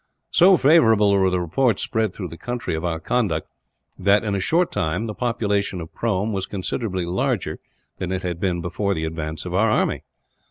So 0.31 0.57
favourable 0.57 1.11
were 1.11 1.29
the 1.29 1.39
reports 1.39 1.83
spread 1.83 2.15
through 2.15 2.29
the 2.29 2.35
country 2.39 2.73
of 2.73 2.83
our 2.83 2.99
conduct 2.99 3.47
that, 3.99 4.23
in 4.23 4.33
a 4.33 4.39
short 4.39 4.71
time, 4.71 5.05
the 5.05 5.13
population 5.13 5.79
of 5.79 5.93
Prome 5.93 6.33
was 6.33 6.47
considerably 6.47 7.05
larger 7.05 7.59
than 7.97 8.11
it 8.11 8.23
had 8.23 8.39
been 8.39 8.61
before 8.61 8.95
the 8.95 9.05
advance 9.05 9.45
of 9.45 9.53
our 9.53 9.69
army. 9.69 10.01